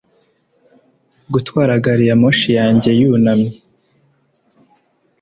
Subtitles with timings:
[1.33, 3.51] gutwara gari ya moshi yanjye yunamye